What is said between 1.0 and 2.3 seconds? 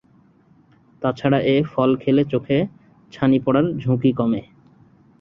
তা ছাড়া এ ফল খেলে